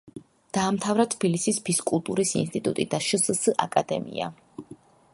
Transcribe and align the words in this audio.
დაამთავრა 0.57 1.05
თბილისის 1.15 1.59
ფიზკულტურის 1.69 2.33
ინსტიტუტი 2.41 2.89
და 2.95 3.05
შსს 3.11 3.47
აკადემია. 3.67 4.35